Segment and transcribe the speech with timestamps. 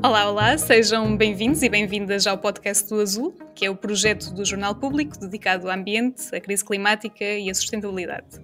[0.00, 4.44] Olá, olá, sejam bem-vindos e bem-vindas ao podcast do Azul, que é o projeto do
[4.44, 8.38] Jornal Público dedicado ao ambiente, à crise climática e à sustentabilidade.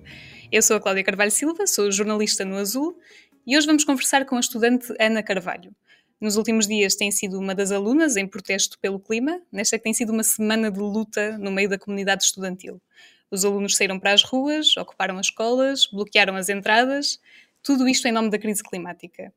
[0.50, 2.98] Eu sou a Cláudia Carvalho Silva, sou jornalista no Azul
[3.46, 5.72] e hoje vamos conversar com a estudante Ana Carvalho.
[6.20, 9.94] Nos últimos dias tem sido uma das alunas em protesto pelo clima, nesta que tem
[9.94, 12.82] sido uma semana de luta no meio da comunidade estudantil.
[13.30, 17.20] Os alunos saíram para as ruas, ocuparam as escolas, bloquearam as entradas,
[17.62, 19.32] tudo isto em nome da crise climática.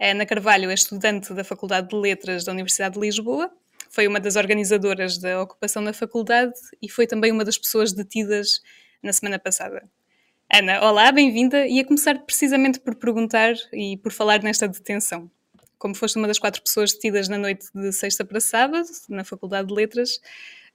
[0.00, 3.52] A Ana Carvalho é estudante da Faculdade de Letras da Universidade de Lisboa,
[3.90, 8.62] foi uma das organizadoras da ocupação na faculdade e foi também uma das pessoas detidas
[9.02, 9.82] na semana passada.
[10.50, 11.66] Ana, olá, bem-vinda.
[11.66, 15.28] E a começar precisamente por perguntar e por falar nesta detenção.
[15.76, 19.68] Como foste uma das quatro pessoas detidas na noite de sexta para sábado, na Faculdade
[19.68, 20.20] de Letras,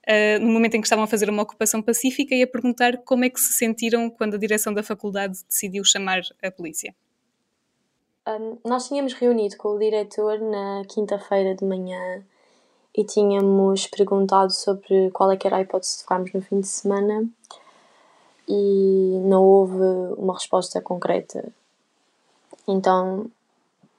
[0.06, 3.24] uh, no momento em que estavam a fazer uma ocupação pacífica, e a perguntar como
[3.24, 6.94] é que se sentiram quando a direção da faculdade decidiu chamar a polícia.
[8.64, 12.24] Nós tínhamos reunido com o diretor na quinta-feira de manhã
[12.92, 16.66] e tínhamos perguntado sobre qual é que era a hipótese de ficarmos no fim de
[16.66, 17.28] semana
[18.48, 19.80] e não houve
[20.18, 21.52] uma resposta concreta.
[22.66, 23.30] Então,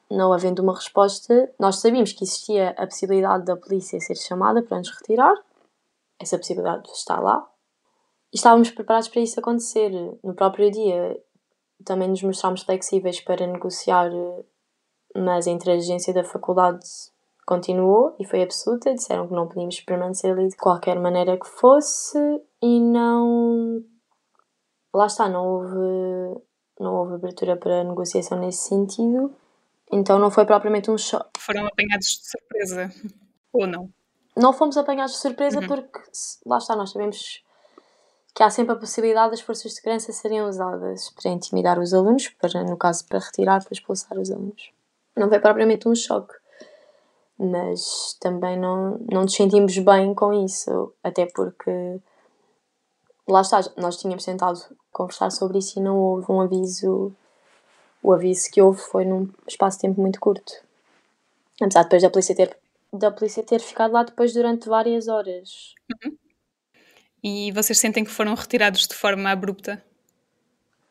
[0.10, 4.78] não havendo uma resposta, nós sabíamos que existia a possibilidade da polícia ser chamada para
[4.78, 5.36] nos retirar.
[6.20, 7.48] Essa possibilidade está lá.
[8.34, 9.90] E estávamos preparados para isso acontecer.
[10.24, 11.18] No próprio dia,
[11.84, 14.10] também nos mostrámos flexíveis para negociar,
[15.16, 16.86] mas a intransigência da faculdade
[17.46, 18.94] continuou e foi absoluta.
[18.94, 22.18] Disseram que não podíamos permanecer ali de qualquer maneira que fosse
[22.62, 23.84] e não.
[24.94, 26.42] Lá está, não houve,
[26.80, 29.34] não houve abertura para negociação nesse sentido.
[29.92, 31.40] Então não foi propriamente um choque.
[31.40, 32.92] Foram apanhados de surpresa,
[33.54, 33.90] ou não?
[34.36, 35.68] Não fomos apanhados de surpresa uhum.
[35.68, 36.00] porque,
[36.46, 37.42] lá está, nós sabemos
[38.38, 42.28] que há sempre a possibilidade das forças de segurança serem usadas para intimidar os alunos,
[42.28, 44.72] para, no caso, para retirar, para expulsar os alunos.
[45.16, 46.36] Não foi propriamente um choque,
[47.36, 52.00] mas também não, não nos sentimos bem com isso, até porque,
[53.28, 54.60] lá está, nós tínhamos tentado
[54.92, 57.12] conversar sobre isso e não houve um aviso.
[58.04, 60.54] O aviso que houve foi num espaço de tempo muito curto.
[61.60, 62.58] Apesar de depois da polícia ter,
[62.94, 65.74] da polícia ter ficado lá depois durante várias horas.
[65.90, 66.16] Uhum.
[67.24, 69.84] E vocês sentem que foram retirados de forma abrupta?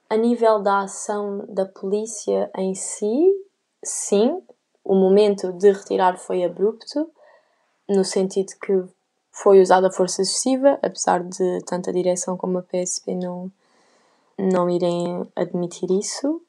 [0.08, 3.32] A nível da ação da polícia em si,
[3.84, 4.42] sim.
[4.84, 7.10] O momento de retirar foi abrupto,
[7.88, 8.84] no sentido que
[9.32, 13.50] foi usada força excessiva, apesar de tanto a direção como a PSP não,
[14.38, 16.40] não irem admitir isso.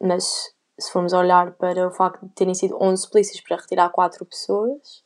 [0.00, 4.24] Mas se formos olhar para o facto de terem sido 11 polícias para retirar 4
[4.26, 5.04] pessoas,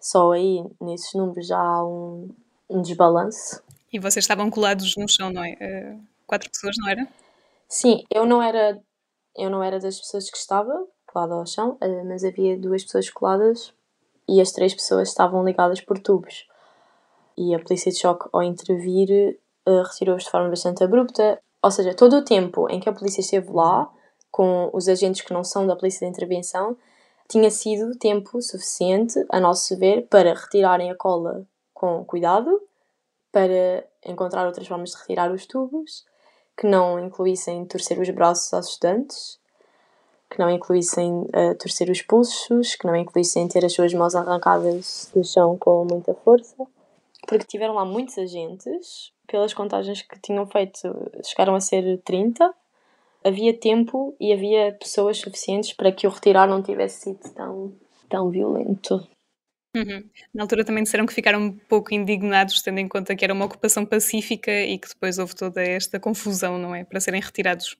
[0.00, 2.28] só aí, nesses números, já há um,
[2.68, 3.60] um desbalance.
[3.92, 5.52] E vocês estavam colados no chão, não é?
[5.52, 7.08] Uh, quatro pessoas, não era?
[7.68, 8.80] Sim, eu não era,
[9.36, 13.08] eu não era das pessoas que estava colada ao chão, uh, mas havia duas pessoas
[13.10, 13.72] coladas
[14.28, 16.46] e as três pessoas estavam ligadas por tubos.
[17.38, 21.40] E a polícia de choque, ao intervir, uh, retirou-os de forma bastante abrupta.
[21.62, 23.90] Ou seja, todo o tempo em que a polícia esteve lá,
[24.30, 26.76] com os agentes que não são da polícia de intervenção,
[27.28, 31.46] tinha sido tempo suficiente, a nosso ver, para retirarem a cola
[31.76, 32.58] com cuidado,
[33.30, 36.06] para encontrar outras formas de retirar os tubos,
[36.56, 39.38] que não incluíssem torcer os braços aos estudantes,
[40.30, 45.10] que não incluíssem uh, torcer os pulsos, que não incluíssem ter as suas mãos arrancadas
[45.14, 46.56] do chão com muita força,
[47.28, 50.80] porque tiveram lá muitos agentes, pelas contagens que tinham feito,
[51.22, 52.54] chegaram a ser 30.
[53.22, 57.74] Havia tempo e havia pessoas suficientes para que o retirar não tivesse sido tão,
[58.08, 59.06] tão violento.
[59.76, 60.08] Uhum.
[60.32, 63.44] Na altura também disseram que ficaram um pouco indignados, tendo em conta que era uma
[63.44, 66.82] ocupação pacífica e que depois houve toda esta confusão, não é?
[66.82, 67.76] Para serem retirados.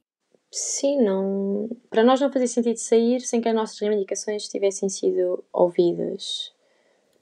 [0.51, 1.71] Sim, não.
[1.89, 6.53] Para nós não fazia sentido sair sem que as nossas reivindicações tivessem sido ouvidas.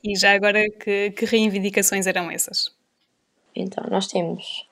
[0.03, 2.75] E já agora, que, que reivindicações eram essas?
[3.55, 4.67] Então, nós temos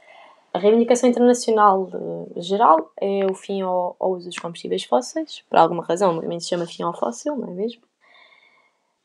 [0.52, 1.88] a reivindicação internacional
[2.36, 5.42] geral é o fim ao, ao uso dos combustíveis fósseis.
[5.48, 7.82] Por alguma razão, o movimento se chama fim ao fóssil, não é mesmo?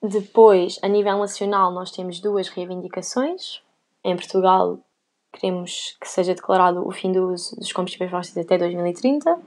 [0.01, 3.61] Depois, a nível nacional, nós temos duas reivindicações.
[4.03, 4.77] Em Portugal,
[5.33, 9.37] queremos que seja declarado o fim do uso dos combustíveis fósseis até 2030.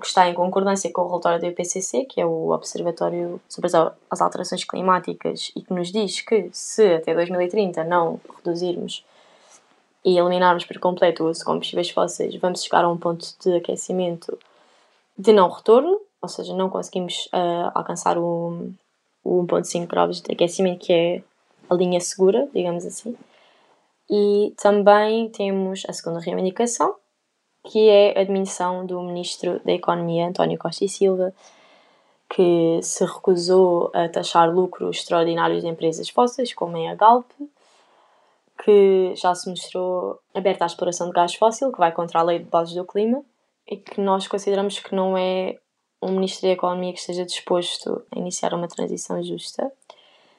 [0.00, 3.70] que está em concordância com o relatório do IPCC, que é o Observatório sobre
[4.10, 9.04] as Alterações Climáticas, e que nos diz que se até 2030 não reduzirmos
[10.04, 13.54] e eliminarmos por completo o uso de combustíveis fósseis, vamos chegar a um ponto de
[13.56, 14.36] aquecimento
[15.16, 18.72] de não retorno, ou seja, não conseguimos uh, alcançar o,
[19.26, 21.22] o 1.5 graus de aquecimento, que é
[21.68, 23.16] a linha segura, digamos assim.
[24.08, 26.94] E também temos a segunda reivindicação,
[27.64, 31.34] que é a admissão do Ministro da Economia, António Costa e Silva,
[32.28, 37.28] que se recusou a taxar lucros extraordinários de empresas fósseis, como é a Galp,
[38.64, 42.38] que já se mostrou aberta à exploração de gás fóssil, que vai contra a lei
[42.38, 43.22] de bases do clima,
[43.66, 45.58] e que nós consideramos que não é
[46.06, 49.70] um Ministro da Economia que esteja disposto a iniciar uma transição justa.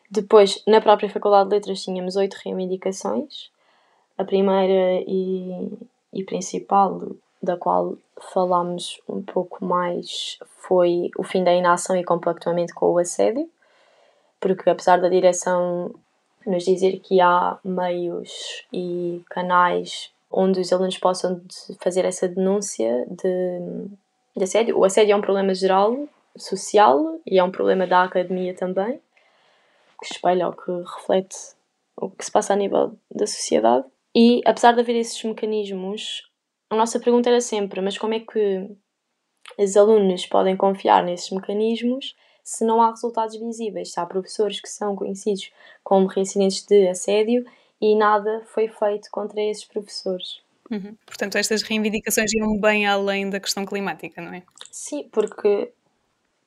[0.10, 3.52] Depois, na própria Faculdade de Letras, tínhamos oito reivindicações.
[4.18, 5.70] A primeira e,
[6.14, 7.02] e principal,
[7.42, 7.98] da qual
[8.34, 13.50] falámos um pouco mais, foi o fim da inação e compactuamento com o assédio,
[14.40, 15.94] porque apesar da direção
[16.46, 21.42] nos dizer que há meios e canais onde os alunos possam
[21.80, 23.88] fazer essa denúncia de,
[24.38, 24.78] de assédio.
[24.78, 26.08] O assédio é um problema geral,
[26.38, 29.02] social, e é um problema da academia também,
[30.02, 31.36] que espelha ou que reflete
[31.96, 33.86] o que se passa a nível da sociedade.
[34.16, 36.30] E apesar de haver esses mecanismos,
[36.70, 38.70] a nossa pergunta era sempre: mas como é que
[39.58, 43.92] os alunos podem confiar nesses mecanismos se não há resultados visíveis?
[43.92, 45.52] Se há professores que são conhecidos
[45.84, 47.46] como reincidentes de assédio
[47.82, 50.42] e nada foi feito contra esses professores.
[50.70, 50.96] Uhum.
[51.06, 54.44] Portanto, estas reivindicações iam bem além da questão climática, não é?
[54.72, 55.72] Sim, porque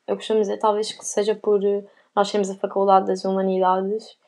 [0.07, 1.85] eu costumo dizer, talvez que seja por eh,
[2.15, 4.19] nós temos a Faculdade das Humanidades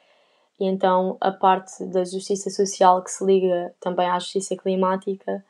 [0.59, 5.45] e então a parte da justiça social que se liga também à justiça climática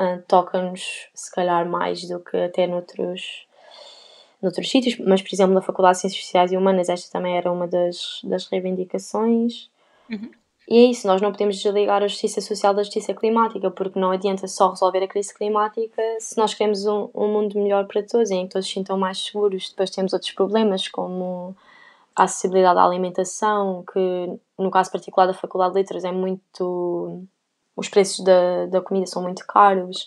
[0.00, 3.46] uh, toca-nos, se calhar, mais do que até noutros,
[4.40, 7.52] noutros sítios, mas, por exemplo, na Faculdade de Ciências Sociais e Humanas, esta também era
[7.52, 9.70] uma das, das reivindicações.
[10.08, 10.30] Uhum.
[10.70, 14.12] E é isso, nós não podemos desligar a justiça social da justiça climática, porque não
[14.12, 18.30] adianta só resolver a crise climática se nós queremos um, um mundo melhor para todos,
[18.30, 19.70] em que todos se sintam mais seguros.
[19.70, 21.56] Depois temos outros problemas, como
[22.14, 27.24] a acessibilidade à alimentação, que no caso particular da Faculdade de Letras é muito.
[27.76, 30.06] os preços da, da comida são muito caros,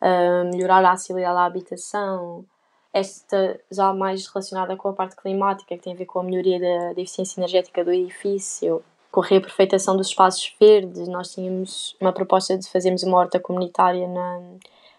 [0.00, 2.44] uh, melhorar a acessibilidade à habitação.
[2.92, 6.58] Esta já mais relacionada com a parte climática, que tem a ver com a melhoria
[6.58, 8.82] da, da eficiência energética do edifício
[9.12, 11.06] com a reaproveitação dos espaços verdes.
[11.06, 14.40] Nós tínhamos uma proposta de fazermos uma horta comunitária na,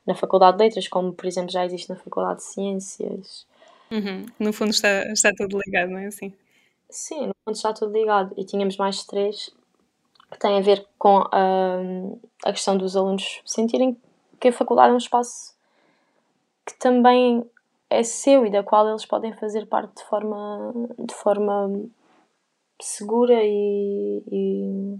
[0.05, 3.45] na Faculdade de Letras, como por exemplo já existe na Faculdade de Ciências.
[3.91, 4.25] Uhum.
[4.39, 6.31] No fundo está, está tudo ligado, não é assim?
[6.89, 8.33] Sim, no fundo está tudo ligado.
[8.37, 9.49] E tínhamos mais três
[10.31, 11.79] que têm a ver com a,
[12.45, 13.97] a questão dos alunos sentirem
[14.39, 15.53] que a faculdade é um espaço
[16.65, 17.43] que também
[17.89, 21.89] é seu e da qual eles podem fazer parte de forma, de forma
[22.85, 24.99] segura e, e...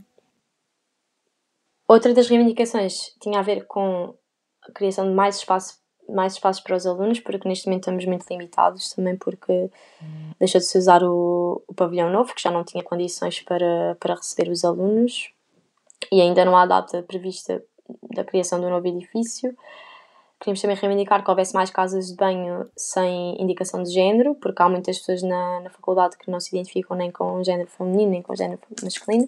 [1.87, 4.15] Outra das reivindicações tinha a ver com
[4.67, 8.25] a criação de mais espaço mais espaços para os alunos, porque neste momento estamos muito
[8.29, 9.69] limitados, também porque
[10.39, 14.15] deixou de se usar o, o pavilhão novo, que já não tinha condições para, para
[14.15, 15.31] receber os alunos,
[16.11, 17.63] e ainda não há data prevista
[18.13, 19.55] da criação do novo edifício.
[20.39, 24.67] Queríamos também reivindicar que houvesse mais casas de banho sem indicação de género, porque há
[24.67, 28.21] muitas pessoas na, na faculdade que não se identificam nem com o género feminino nem
[28.21, 29.25] com o género masculino.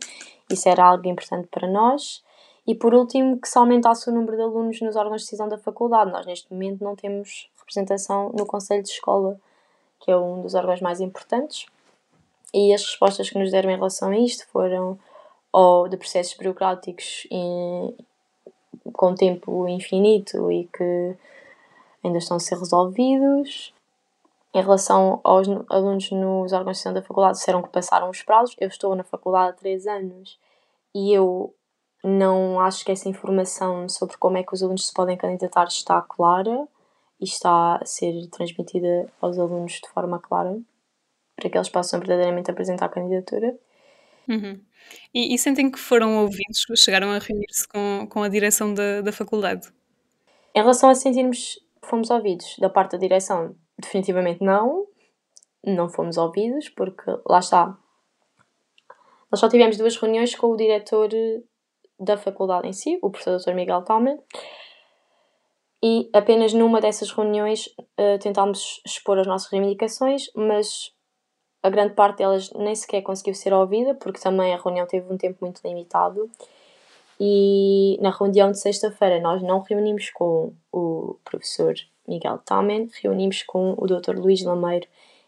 [0.50, 2.22] Isso era algo importante para nós.
[2.68, 5.58] E por último, que se aumentasse o número de alunos nos órgãos de decisão da
[5.58, 6.12] faculdade.
[6.12, 9.40] Nós neste momento não temos representação no Conselho de Escola,
[10.00, 11.68] que é um dos órgãos mais importantes.
[12.54, 14.98] E as respostas que nos deram em relação a isto foram
[15.52, 17.28] ou de processos burocráticos
[18.96, 21.16] com tempo infinito e que
[22.04, 23.74] ainda estão a ser resolvidos.
[24.54, 28.56] Em relação aos alunos nos órgãos de da faculdade, disseram que passaram os prazos.
[28.60, 30.40] Eu estou na faculdade há três anos
[30.94, 31.54] e eu
[32.04, 36.02] não acho que essa informação sobre como é que os alunos se podem candidatar está
[36.02, 36.68] clara
[37.20, 40.58] e está a ser transmitida aos alunos de forma clara
[41.36, 43.56] para que eles possam verdadeiramente apresentar a candidatura.
[44.28, 44.60] Uhum.
[45.14, 49.12] E, e, sentem que foram ouvidos, chegaram a reunir-se com, com a direção da, da
[49.12, 49.68] faculdade?
[50.54, 54.88] Em relação a sentirmos que fomos ouvidos da parte da direção, definitivamente não.
[55.64, 57.76] Não fomos ouvidos, porque lá está.
[59.32, 61.10] Nós só tivemos duas reuniões com o diretor
[62.00, 63.56] da faculdade em si, o professor Dr.
[63.56, 64.20] Miguel Talman,
[65.84, 70.95] e apenas numa dessas reuniões uh, tentámos expor as nossas reivindicações, mas
[71.66, 75.18] a grande parte delas nem sequer conseguiu ser ouvida, porque também a reunião teve um
[75.18, 76.30] tempo muito limitado.
[77.20, 81.74] E na reunião de sexta-feira nós não reunimos com o professor
[82.08, 84.16] Miguel Tamen, reunimos com o Dr.
[84.16, 84.86] Luís Lameiro,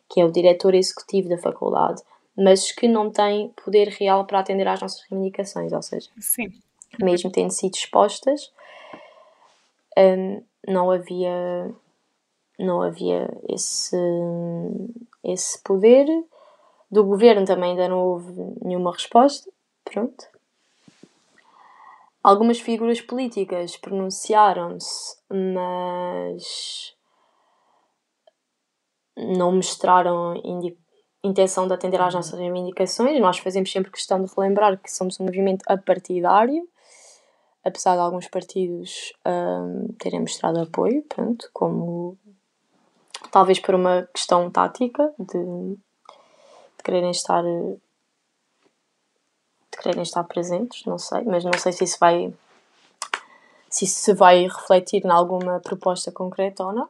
[0.07, 2.03] que é o diretor executivo da faculdade,
[2.35, 6.53] mas que não tem poder real para atender às nossas reivindicações, ou seja, Sim.
[7.01, 8.51] mesmo tendo sido expostas,
[9.97, 11.73] hum, não havia
[12.59, 13.95] não havia esse,
[15.27, 16.07] esse poder.
[16.89, 19.51] Do governo também ainda não houve nenhuma resposta.
[19.83, 20.25] Pronto.
[22.23, 26.95] Algumas figuras políticas pronunciaram-se, mas
[29.15, 30.35] não mostraram
[31.23, 33.19] intenção de atender às nossas reivindicações.
[33.19, 36.67] Nós fazemos sempre questão de relembrar que somos um movimento apartidário,
[37.63, 42.17] apesar de alguns partidos um, terem mostrado apoio, pronto, como
[43.37, 47.77] talvez por uma questão tática de, de quererem estar de
[49.77, 52.33] quererem estar presentes, não sei, mas não sei se isso vai
[53.69, 56.89] se isso se vai refletir em alguma proposta concreta ou não.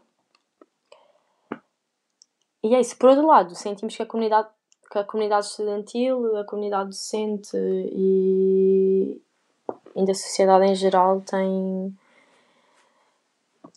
[2.64, 2.98] E é isso.
[2.98, 4.48] Por outro lado, sentimos que a comunidade,
[4.90, 9.22] que a comunidade estudantil, a comunidade docente e,
[9.98, 11.94] e da sociedade em geral tem,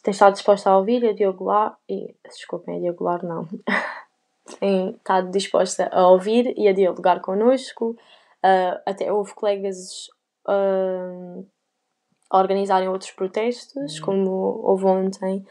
[0.02, 1.07] tem estado disposta a ouvir?
[1.07, 3.47] A Diogo Goulart e desculpem, a Diogo Goulart não.
[4.59, 7.97] Tem estado disposta a ouvir e a dialogar connosco.
[8.42, 10.09] Uh, até houve colegas
[10.49, 11.47] uh,
[12.30, 14.04] a organizarem outros protestos uhum.
[14.04, 14.30] como
[14.64, 15.47] houve ontem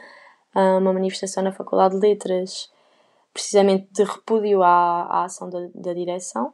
[0.55, 2.71] uh, uma manifestação na Faculdade de Letras
[3.31, 6.51] precisamente de repúdio à, à ação da, da direção.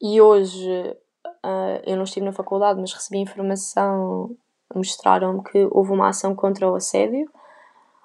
[0.00, 0.96] E hoje
[1.84, 4.36] eu não estive na faculdade mas recebi informação
[4.74, 7.30] mostraram que houve uma ação contra o assédio.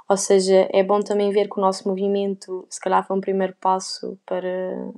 [0.07, 3.55] Ou seja, é bom também ver que o nosso movimento, se calhar, foi um primeiro
[3.59, 4.91] passo para,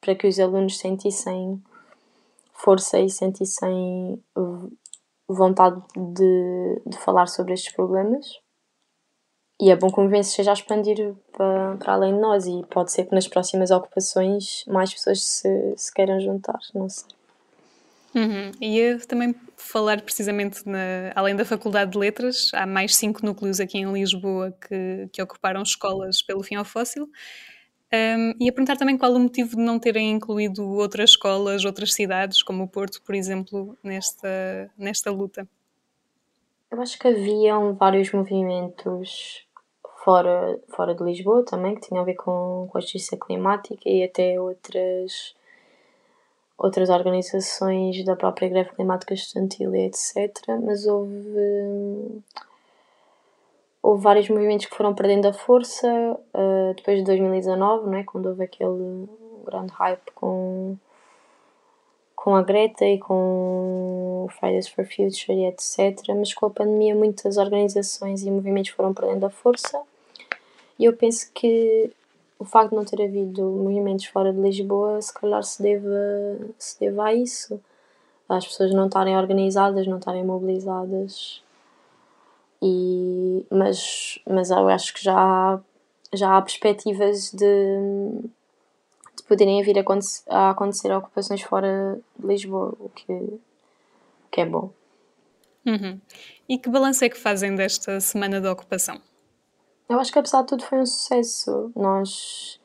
[0.00, 1.62] para que os alunos sentissem
[2.52, 4.22] força e sentissem
[5.28, 8.40] vontade de, de falar sobre estes problemas.
[9.60, 12.62] E é bom que o movimento esteja a expandir para, para além de nós e
[12.70, 17.08] pode ser que nas próximas ocupações mais pessoas se, se queiram juntar, não sei.
[18.14, 18.52] Uhum.
[18.60, 23.78] Ia também falar precisamente, na, além da Faculdade de Letras, há mais cinco núcleos aqui
[23.78, 27.10] em Lisboa que, que ocuparam escolas pelo fim ao fóssil.
[27.92, 32.42] Um, ia perguntar também qual o motivo de não terem incluído outras escolas, outras cidades,
[32.42, 35.48] como o Porto, por exemplo, nesta, nesta luta.
[36.70, 39.44] Eu acho que haviam vários movimentos
[40.04, 44.02] fora, fora de Lisboa também, que tinham a ver com, com a justiça climática e
[44.02, 45.34] até outras
[46.56, 50.32] outras organizações da própria greve climática estudantil e etc.
[50.62, 52.22] Mas houve,
[53.82, 58.04] houve vários movimentos que foram perdendo a força uh, depois de 2019, não é?
[58.04, 59.08] quando houve aquele
[59.44, 60.76] grande hype com,
[62.16, 66.14] com a Greta e com Fridays for Future e etc.
[66.16, 69.82] Mas com a pandemia muitas organizações e movimentos foram perdendo a força
[70.78, 71.90] e eu penso que
[72.38, 75.88] o facto de não ter havido movimentos fora de Lisboa, se calhar se deve,
[76.58, 77.60] se deve a isso.
[78.28, 81.42] As pessoas não estarem organizadas, não estarem mobilizadas.
[82.62, 85.60] E, mas, mas eu acho que já há,
[86.12, 87.46] já há perspectivas de,
[89.16, 89.78] de poderem vir
[90.28, 93.38] a acontecer, ocupações fora de Lisboa, o que,
[94.30, 94.70] que é bom.
[95.66, 96.00] Uhum.
[96.48, 99.00] E que balanço é que fazem desta semana de ocupação?
[99.88, 101.70] Eu acho que apesar de tudo foi um sucesso.
[101.76, 102.58] Nós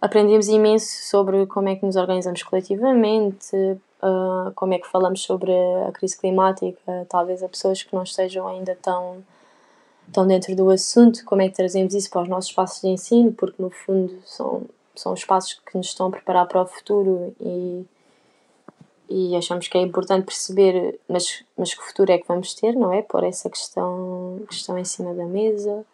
[0.00, 5.52] aprendemos imenso sobre como é que nos organizamos coletivamente, uh, como é que falamos sobre
[5.86, 9.24] a crise climática, talvez a pessoas que não estejam ainda tão,
[10.12, 13.32] tão dentro do assunto, como é que trazemos isso para os nossos espaços de ensino,
[13.32, 14.62] porque no fundo são,
[14.94, 17.84] são espaços que nos estão a preparar para o futuro e,
[19.10, 22.92] e achamos que é importante perceber, mas, mas que futuro é que vamos ter, não
[22.92, 23.02] é?
[23.02, 25.84] Por essa questão, questão em cima da mesa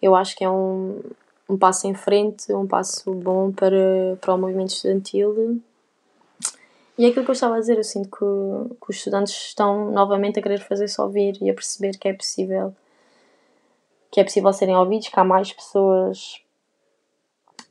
[0.00, 1.00] eu acho que é um,
[1.48, 5.60] um passo em frente, um passo bom para, para o movimento estudantil.
[6.96, 9.90] E é aquilo que eu estava a dizer, eu sinto que, que os estudantes estão
[9.90, 12.74] novamente a querer fazer-se ouvir e a perceber que é possível
[14.10, 16.42] que é possível serem ouvidos, que há mais pessoas.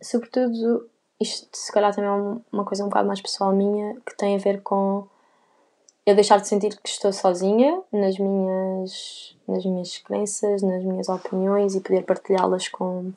[0.02, 4.36] Sobretudo, isto se calhar também é uma coisa um bocado mais pessoal minha, que tem
[4.36, 5.06] a ver com
[6.10, 11.76] eu deixar de sentir que estou sozinha nas minhas, nas minhas crenças, nas minhas opiniões
[11.76, 13.12] e poder partilhá-las com,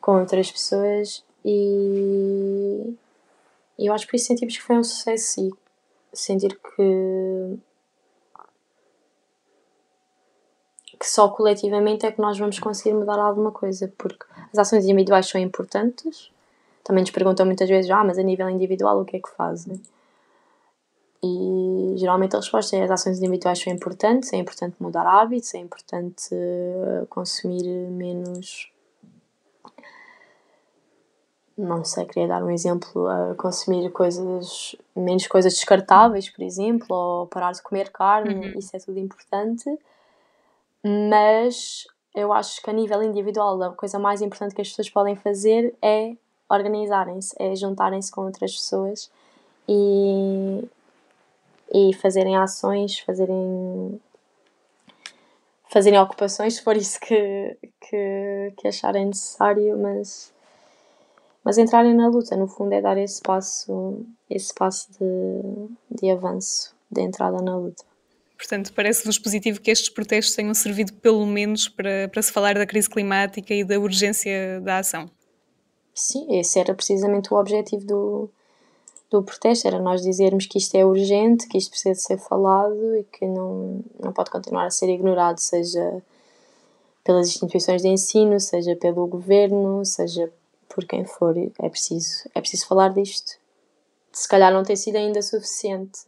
[0.00, 1.24] com outras pessoas.
[1.44, 2.94] E
[3.78, 5.50] eu acho que por isso sentimos que foi um sucesso e
[6.12, 7.58] sentir que,
[10.98, 15.26] que só coletivamente é que nós vamos conseguir mudar alguma coisa, porque as ações individuais
[15.26, 16.30] são importantes.
[16.84, 19.80] Também nos perguntam muitas vezes, ah, mas a nível individual o que é que fazem?
[21.22, 25.58] E geralmente a resposta é as ações individuais são importantes, é importante mudar hábitos, é
[25.58, 28.72] importante eh, consumir menos.
[31.58, 37.26] Não sei, queria dar um exemplo, a consumir coisas, menos coisas descartáveis, por exemplo, ou
[37.26, 38.58] parar de comer carne, uhum.
[38.58, 39.68] isso é tudo importante.
[40.82, 45.16] Mas eu acho que a nível individual a coisa mais importante que as pessoas podem
[45.16, 46.16] fazer é
[46.48, 49.10] organizarem-se, é juntarem-se com outras pessoas
[49.68, 50.68] e,
[51.72, 54.00] e fazerem ações, fazerem
[55.70, 60.32] fazerem ocupações se for isso que, que, que acharem necessário, mas,
[61.44, 66.74] mas entrarem na luta, no fundo, é dar esse passo, esse passo de, de avanço,
[66.90, 67.84] de entrada na luta.
[68.36, 72.66] Portanto, parece-vos positivo que estes protestos tenham servido pelo menos para, para se falar da
[72.66, 75.10] crise climática e da urgência da ação.
[75.94, 78.30] Sim, esse era precisamente o objetivo do,
[79.10, 82.96] do protesto, era nós dizermos que isto é urgente, que isto precisa de ser falado
[82.96, 86.00] e que não, não pode continuar a ser ignorado, seja
[87.02, 90.32] pelas instituições de ensino, seja pelo governo, seja
[90.68, 93.32] por quem for, é preciso, é preciso falar disto.
[94.12, 96.02] Se calhar não tem sido ainda suficiente,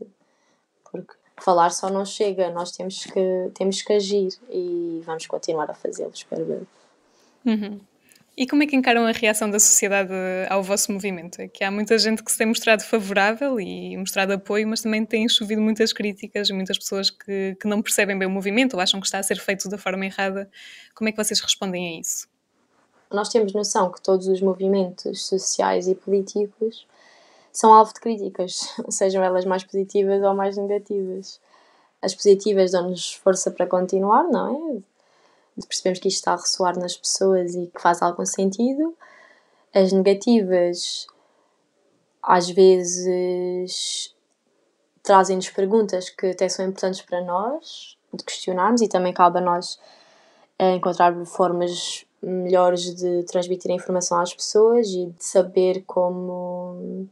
[0.90, 5.74] porque falar só não chega, nós temos que, temos que agir e vamos continuar a
[5.74, 6.66] fazê-lo, espero ver.
[7.44, 7.80] Uhum.
[8.34, 10.12] E como é que encaram a reação da sociedade
[10.48, 11.40] ao vosso movimento?
[11.40, 15.04] É que há muita gente que se tem mostrado favorável e mostrado apoio, mas também
[15.04, 19.00] tem chovido muitas críticas, muitas pessoas que, que não percebem bem o movimento ou acham
[19.00, 20.48] que está a ser feito da forma errada.
[20.94, 22.26] Como é que vocês respondem a isso?
[23.10, 26.86] Nós temos noção que todos os movimentos sociais e políticos
[27.52, 31.38] são alvo de críticas, sejam elas mais positivas ou mais negativas.
[32.00, 34.91] As positivas dão-nos força para continuar, não é?
[35.68, 38.96] Percebemos que isto está a ressoar nas pessoas e que faz algum sentido.
[39.74, 41.06] As negativas,
[42.22, 44.14] às vezes,
[45.02, 49.78] trazem-nos perguntas que até são importantes para nós, de questionarmos, e também cabe a nós
[50.58, 57.08] eh, encontrar formas melhores de transmitir a informação às pessoas e de saber como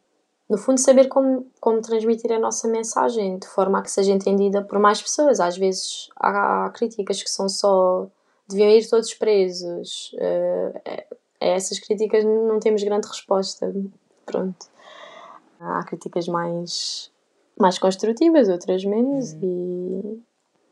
[0.50, 4.62] no fundo, saber como, como transmitir a nossa mensagem de forma a que seja entendida
[4.62, 5.38] por mais pessoas.
[5.38, 8.09] Às vezes há, críticas que são só
[8.51, 10.13] deviam ir todos presos.
[10.15, 13.73] Uh, a essas críticas não temos grande resposta.
[14.27, 14.67] Pronto.
[15.59, 17.11] Há críticas mais,
[17.59, 20.23] mais construtivas, outras menos, uhum.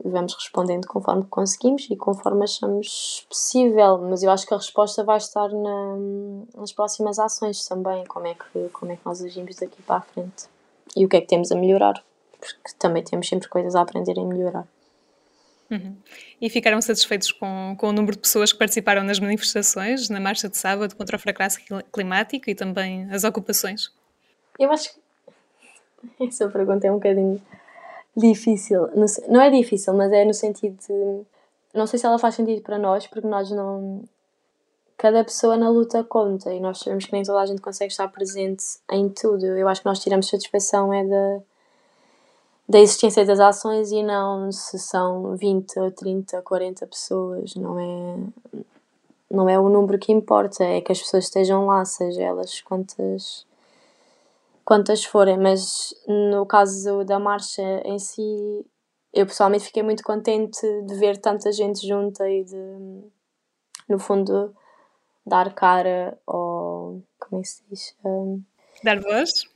[0.05, 3.99] e vamos respondendo conforme conseguimos e conforme achamos possível.
[3.99, 5.97] Mas eu acho que a resposta vai estar na,
[6.57, 10.01] nas próximas ações também, como é, que, como é que nós agimos daqui para a
[10.03, 10.47] frente
[10.97, 12.03] e o que é que temos a melhorar,
[12.38, 14.67] porque também temos sempre coisas a aprender e melhorar.
[15.70, 15.96] Uhum.
[16.40, 20.48] E ficaram satisfeitos com, com o número de pessoas que participaram nas manifestações, na marcha
[20.48, 21.59] de sábado contra o fracasso
[21.92, 23.92] climático e também as ocupações?
[24.59, 25.00] Eu acho que
[26.26, 27.42] essa pergunta é um bocadinho
[28.16, 28.88] difícil.
[29.28, 31.26] Não é difícil, mas é no sentido de.
[31.74, 34.02] Não sei se ela faz sentido para nós, porque nós não.
[34.96, 38.09] Cada pessoa na luta conta e nós sabemos que nem toda a gente consegue estar
[38.09, 39.46] presente em tudo.
[39.46, 41.40] Eu acho que nós tiramos satisfação é da,
[42.68, 47.54] da existência das ações e não se são 20 ou 30, 40 pessoas.
[47.54, 48.16] Não é,
[49.31, 53.46] não é o número que importa, é que as pessoas estejam lá, seja elas quantas
[54.64, 58.66] quantas forem, mas no caso da marcha em si,
[59.14, 63.02] eu pessoalmente fiquei muito contente de ver tanta gente junta e de,
[63.88, 64.54] no fundo,
[65.26, 67.02] dar cara ou.
[67.18, 67.96] Como é que se diz?
[68.04, 68.42] Um,
[68.85, 69.48] dar voz?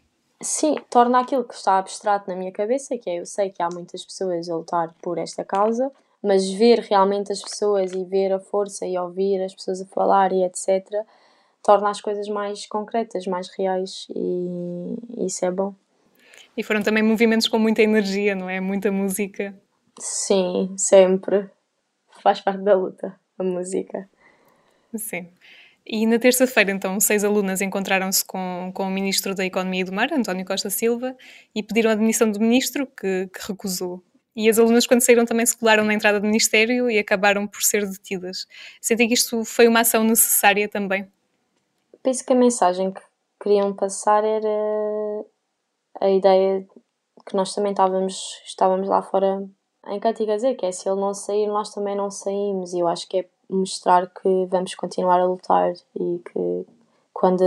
[0.42, 3.68] Sim, torna aquilo que está abstrato na minha cabeça, que é eu sei que há
[3.72, 5.90] muitas pessoas a lutar por esta causa,
[6.22, 10.32] mas ver realmente as pessoas e ver a força e ouvir as pessoas a falar
[10.32, 11.04] e etc
[11.62, 15.74] torna as coisas mais concretas, mais reais e isso é bom.
[16.56, 18.60] E foram também movimentos com muita energia, não é?
[18.60, 19.54] Muita música.
[19.98, 21.48] Sim, sempre.
[22.22, 24.08] Faz parte da luta, a música.
[24.96, 25.28] Sim.
[25.86, 29.92] E na terça-feira, então, seis alunas encontraram-se com, com o Ministro da Economia e do
[29.92, 31.16] Mar, António Costa Silva,
[31.54, 34.02] e pediram a admissão do Ministro, que, que recusou.
[34.34, 37.62] E as alunas, quando saíram, também se colaram na entrada do Ministério e acabaram por
[37.62, 38.46] ser detidas.
[38.80, 41.08] Sentem que isto foi uma ação necessária também?
[42.02, 43.00] penso que a mensagem que
[43.40, 45.24] queriam passar era
[46.00, 46.66] a ideia
[47.26, 49.48] que nós também estávamos, estávamos lá fora
[49.86, 52.72] em Cantiga a dizer, que é se ele não sair, nós também não saímos.
[52.72, 56.66] E eu acho que é mostrar que vamos continuar a lutar e que
[57.12, 57.44] quando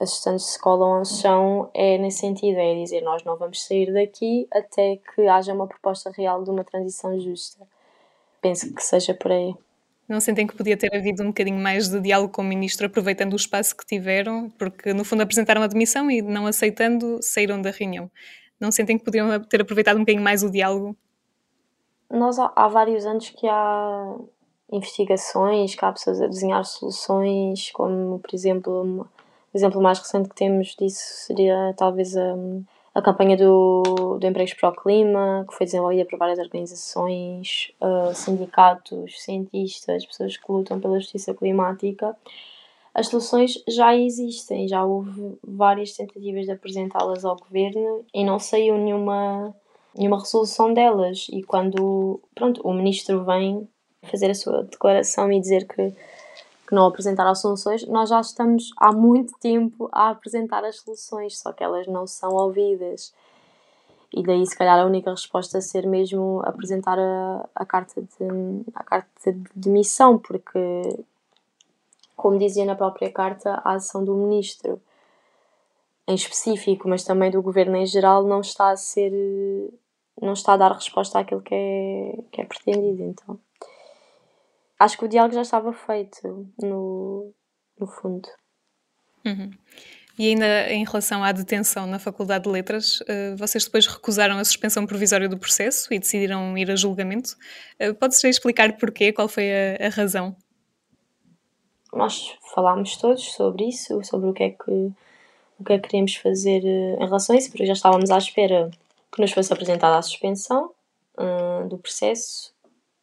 [0.00, 3.92] as estudantes se colam ao chão é nesse sentido, é dizer nós não vamos sair
[3.92, 7.66] daqui até que haja uma proposta real de uma transição justa.
[8.40, 9.54] Penso que seja por aí.
[10.08, 13.34] Não sentem que podia ter havido um bocadinho mais de diálogo com o ministro, aproveitando
[13.34, 17.70] o espaço que tiveram, porque no fundo apresentaram a demissão e não aceitando, saíram da
[17.70, 18.10] reunião.
[18.58, 20.96] Não sentem que podiam ter aproveitado um bocadinho mais o diálogo?
[22.10, 24.16] Nós há, há vários anos que há
[24.70, 29.06] investigações, pessoas a desenhar soluções, como por exemplo,
[29.52, 32.34] o exemplo mais recente que temos disso seria talvez a,
[32.94, 38.14] a campanha do, do Empregos para o Clima, que foi desenvolvida por várias organizações, uh,
[38.14, 42.14] sindicatos, cientistas, pessoas que lutam pela justiça climática.
[42.92, 48.76] As soluções já existem, já houve várias tentativas de apresentá-las ao governo e não saiu
[48.76, 49.54] nenhuma,
[49.96, 51.26] nenhuma resolução delas.
[51.30, 53.68] E quando pronto, o ministro vem
[54.02, 55.90] fazer a sua declaração e dizer que,
[56.66, 61.52] que não apresentaram soluções, nós já estamos há muito tempo a apresentar as soluções, só
[61.52, 63.12] que elas não são ouvidas.
[64.14, 68.62] E daí, se calhar, a única resposta a ser mesmo apresentar a, a, carta, de,
[68.74, 70.58] a carta de missão, porque
[72.18, 74.80] como dizia na própria carta, a ação do ministro
[76.06, 79.12] em específico, mas também do governo em geral, não está a ser.
[80.20, 83.04] não está a dar resposta àquilo que é, que é pretendido.
[83.04, 83.38] Então,
[84.78, 87.32] acho que o diálogo já estava feito, no,
[87.78, 88.28] no fundo.
[89.24, 89.50] Uhum.
[90.18, 94.44] E ainda em relação à detenção na Faculdade de Letras, eh, vocês depois recusaram a
[94.44, 97.36] suspensão provisória do processo e decidiram ir a julgamento.
[97.78, 99.12] Eh, Pode-se explicar porquê?
[99.12, 100.36] Qual foi a, a razão?
[101.92, 104.92] nós falámos todos sobre isso, sobre o que é que,
[105.58, 108.18] o que, é que queríamos fazer eh, em relação a isso, porque já estávamos à
[108.18, 108.70] espera
[109.12, 110.70] que nos fosse apresentada a suspensão
[111.16, 112.52] uh, do processo,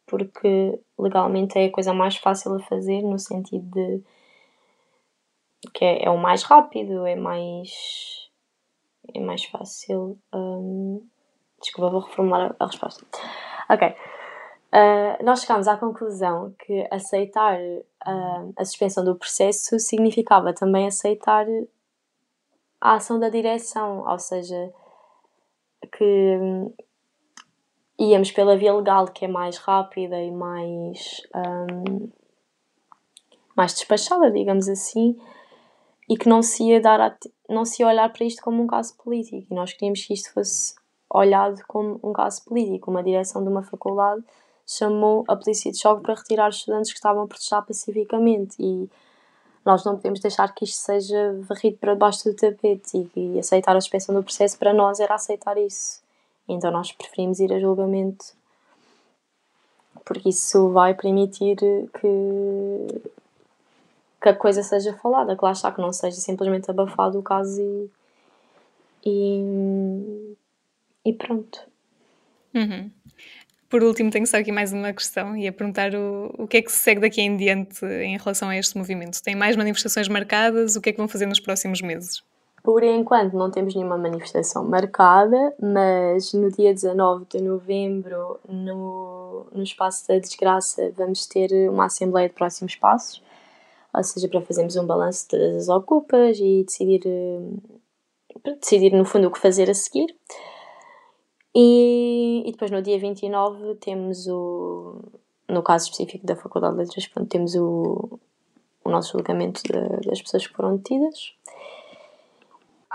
[0.06, 4.02] porque legalmente é a coisa mais fácil a fazer, no sentido de
[5.74, 8.30] que é, é o mais rápido, é mais.
[9.14, 10.18] é mais fácil.
[10.32, 11.06] Um,
[11.60, 13.04] desculpa, vou reformular a, a resposta.
[13.68, 13.88] Ok.
[13.88, 21.46] Uh, nós chegámos à conclusão que aceitar uh, a suspensão do processo significava também aceitar
[22.80, 24.72] a ação da direção, ou seja,
[25.96, 26.74] que um,
[27.98, 32.08] íamos pela via legal, que é mais rápida e mais, um,
[33.56, 35.18] mais despachada, digamos assim,
[36.08, 37.16] e que não se ia dar
[37.48, 39.46] não se ia olhar para isto como um caso político.
[39.50, 40.74] E nós queríamos que isto fosse
[41.08, 44.24] olhado como um caso político, uma direção de uma faculdade
[44.66, 48.90] chamou a polícia de choque para retirar os estudantes que estavam a protestar pacificamente e
[49.64, 53.76] nós não podemos deixar que isto seja varrido para debaixo do tapete e, e aceitar
[53.76, 56.00] a suspensão do processo para nós era aceitar isso.
[56.48, 58.36] Então nós preferimos ir a julgamento
[60.06, 63.02] porque isso vai permitir que,
[64.22, 67.60] que a coisa seja falada, que lá está, que não seja simplesmente abafado o caso
[67.60, 67.90] e,
[69.04, 70.36] e,
[71.04, 71.60] e pronto.
[72.54, 72.88] Uhum.
[73.68, 76.62] Por último, tenho só aqui mais uma questão e a perguntar o, o que é
[76.62, 79.20] que se segue daqui em diante em relação a este movimento?
[79.20, 80.76] Tem mais manifestações marcadas?
[80.76, 82.22] O que é que vão fazer nos próximos meses?
[82.66, 89.62] Por enquanto não temos nenhuma manifestação marcada, mas no dia 19 de novembro, no, no
[89.62, 93.22] Espaço da Desgraça, vamos ter uma Assembleia de Próximos Passos,
[93.94, 97.02] ou seja, para fazermos um balanço das ocupas e decidir,
[98.60, 100.12] decidir no fundo o que fazer a seguir.
[101.54, 105.04] E, e depois no dia 29 temos o.
[105.48, 108.18] No caso específico da Faculdade de Letras, pronto, temos o,
[108.84, 111.32] o nosso julgamento de, das pessoas que foram detidas.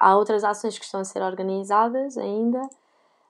[0.02, 2.60] Há outras ações que estão a ser organizadas ainda,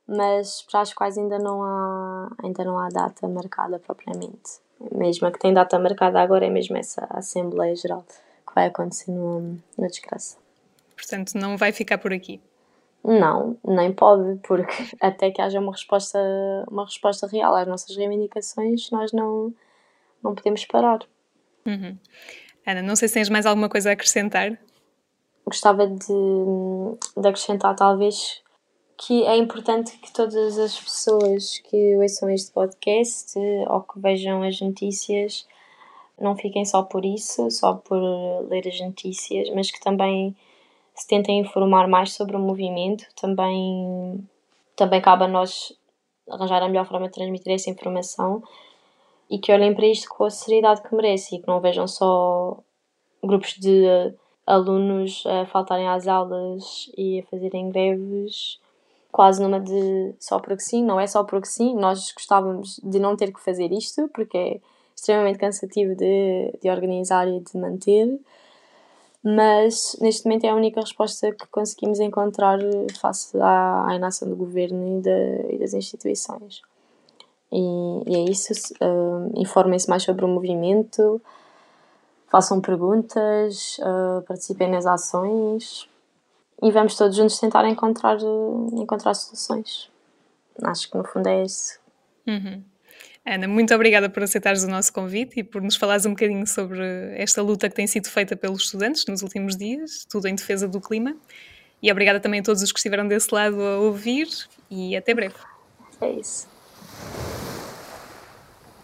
[0.08, 4.62] mas para as quais ainda não há, ainda não há data marcada propriamente.
[4.90, 8.06] Mesmo a que tem data marcada agora é mesmo essa Assembleia Geral
[8.48, 10.38] que vai acontecer no, na desgraça.
[10.96, 12.40] Portanto, não vai ficar por aqui.
[13.04, 16.20] Não, nem pode, porque até que haja uma resposta,
[16.70, 19.54] uma resposta real às nossas reivindicações, nós não,
[20.24, 21.00] não podemos parar.
[21.66, 21.98] Uhum.
[22.66, 24.58] Ana, não sei se tens mais alguma coisa a acrescentar.
[25.46, 26.14] Gostava de,
[27.18, 28.42] de acrescentar, talvez,
[28.98, 34.62] que é importante que todas as pessoas que ouçam este podcast ou que vejam as
[34.62, 35.48] notícias
[36.20, 38.00] não fiquem só por isso, só por
[38.48, 40.36] ler as notícias, mas que também
[40.94, 43.06] se tentem informar mais sobre o movimento.
[43.20, 44.24] Também,
[44.76, 45.74] também cabe a nós
[46.30, 48.44] arranjar a melhor forma de transmitir essa informação
[49.30, 52.58] e que olhem para isto com a seriedade que merece e que não vejam só
[53.24, 54.14] grupos de
[54.52, 58.60] alunos a faltarem às aulas e a fazerem greves
[59.12, 63.16] quase numa de só porque sim, não é só porque sim, nós gostávamos de não
[63.16, 64.60] ter que fazer isto porque é
[64.96, 68.20] extremamente cansativo de, de organizar e de manter
[69.24, 72.60] mas neste momento é a única resposta que conseguimos encontrar
[73.00, 76.62] face à, à inação do governo e, de, e das instituições.
[77.52, 77.60] E,
[78.08, 78.52] e é isso.
[78.82, 81.22] Uh, Informem-se mais sobre o movimento,
[82.32, 85.88] façam perguntas, uh, participem nas ações
[86.64, 88.18] e vamos todos juntos tentar encontrar,
[88.74, 89.90] encontrar soluções.
[90.64, 91.80] Acho que no fundo é isso.
[92.26, 92.64] Uhum.
[93.26, 96.82] Ana, muito obrigada por aceitares o nosso convite e por nos falares um bocadinho sobre
[97.16, 100.80] esta luta que tem sido feita pelos estudantes nos últimos dias, tudo em defesa do
[100.80, 101.16] clima.
[101.84, 104.28] E obrigada também a todos os que estiveram desse lado a ouvir
[104.70, 105.36] e até breve.
[106.00, 106.48] É isso.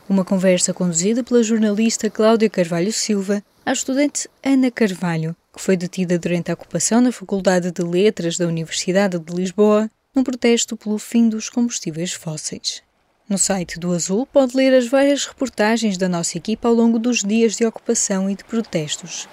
[0.10, 6.18] Uma conversa conduzida pela jornalista Cláudia Carvalho Silva à estudante Ana Carvalho, que foi detida
[6.18, 11.28] durante a ocupação na Faculdade de Letras da Universidade de Lisboa num protesto pelo fim
[11.28, 12.82] dos combustíveis fósseis.
[13.28, 17.22] No site do Azul pode ler as várias reportagens da nossa equipa ao longo dos
[17.22, 19.28] dias de ocupação e de protestos.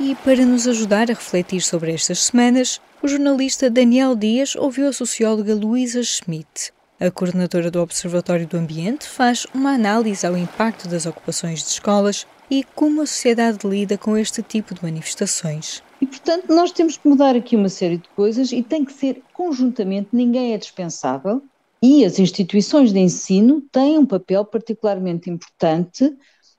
[0.00, 4.92] E para nos ajudar a refletir sobre estas semanas, o jornalista Daniel Dias ouviu a
[4.94, 6.72] socióloga Luísa Schmidt.
[6.98, 12.26] A coordenadora do Observatório do Ambiente faz uma análise ao impacto das ocupações de escolas
[12.50, 15.82] e como a sociedade lida com este tipo de manifestações.
[16.00, 19.22] E, portanto, nós temos que mudar aqui uma série de coisas e tem que ser
[19.34, 21.42] conjuntamente, ninguém é dispensável
[21.82, 26.16] e as instituições de ensino têm um papel particularmente importante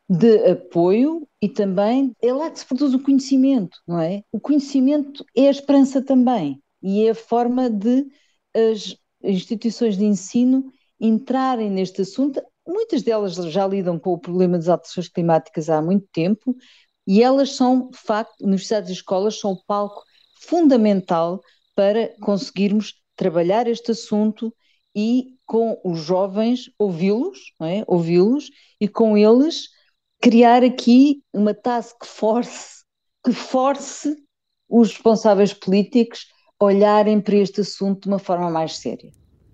[0.07, 4.21] de apoio e também é lá que se produz o conhecimento, não é?
[4.31, 8.05] O conhecimento é a esperança também e é a forma de
[8.53, 12.41] as instituições de ensino entrarem neste assunto.
[12.67, 16.55] Muitas delas já lidam com o problema das alterações climáticas há muito tempo
[17.05, 20.03] e elas são, de facto, universidades e escolas são o palco
[20.39, 21.41] fundamental
[21.73, 24.53] para conseguirmos trabalhar este assunto
[24.95, 27.83] e com os jovens ouvi-los, é?
[27.87, 28.49] ouvi-los
[28.79, 29.69] e com eles
[30.21, 32.83] criar aqui uma task force
[33.23, 34.15] que force
[34.69, 36.27] os responsáveis políticos
[36.59, 39.11] olharem para este assunto de uma forma mais séria.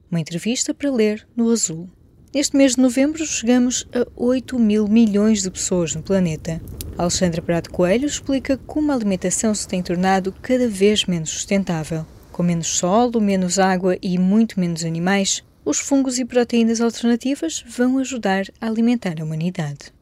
[0.09, 1.89] Uma entrevista para ler no Azul.
[2.33, 6.61] Neste mês de novembro chegamos a 8 mil milhões de pessoas no planeta.
[6.97, 12.05] Alexandra Prado Coelho explica como a alimentação se tem tornado cada vez menos sustentável.
[12.31, 17.97] Com menos solo, menos água e muito menos animais, os fungos e proteínas alternativas vão
[17.99, 19.93] ajudar a alimentar a humanidade.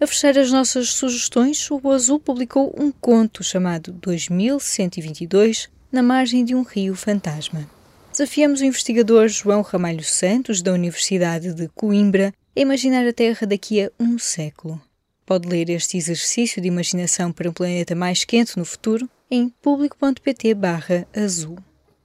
[0.00, 6.54] A fechar as nossas sugestões, o Azul publicou um conto chamado 2122 na margem de
[6.54, 7.68] um rio fantasma.
[8.10, 13.82] Desafiamos o investigador João Ramalho Santos, da Universidade de Coimbra, a imaginar a Terra daqui
[13.82, 14.80] a um século.
[15.26, 21.58] Pode ler este exercício de imaginação para um planeta mais quente no futuro em público.pt/azul.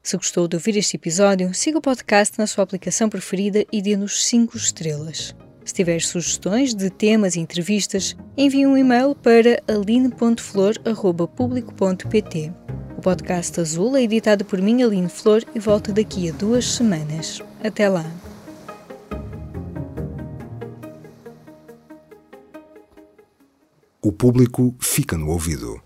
[0.04, 4.26] Se gostou de ouvir este episódio, siga o podcast na sua aplicação preferida e dê-nos
[4.26, 5.36] 5 estrelas.
[5.63, 12.52] Se tiver sugestões de temas e entrevistas, envie um e-mail para aline.flor.público.pt.
[13.02, 17.42] O podcast Azul é editado por mim, Aline Flor, e volta daqui a duas semanas.
[17.64, 18.06] Até lá!
[24.04, 25.82] O público fica no ouvido.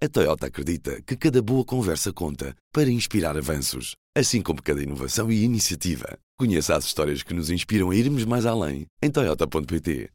[0.00, 5.28] A Toyota acredita que cada boa conversa conta para inspirar avanços, assim como cada inovação
[5.28, 6.16] e iniciativa.
[6.38, 10.12] Conheça as histórias que nos inspiram a irmos mais além em Toyota.pt.